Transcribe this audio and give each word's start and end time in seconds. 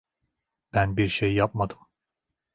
Ben 0.73 0.97
bir 0.97 1.07
şey 1.09 1.33
yapmadım. 1.33 1.79